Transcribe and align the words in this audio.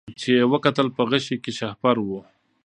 چي 0.19 0.29
یې 0.37 0.43
وکتل 0.53 0.87
په 0.95 1.01
غشي 1.09 1.37
کي 1.43 1.51
شهپر 1.59 1.95
وو 2.01 2.19